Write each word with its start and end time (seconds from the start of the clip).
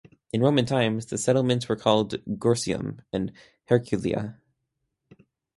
In 0.33 0.41
Roman 0.41 0.65
times 0.65 1.05
the 1.05 1.17
settlements 1.19 1.69
were 1.69 1.75
called 1.75 2.13
"Gorsium" 2.39 3.01
and 3.13 3.31
"Herculia". 3.69 4.37